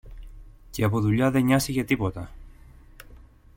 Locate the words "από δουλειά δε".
0.83-1.39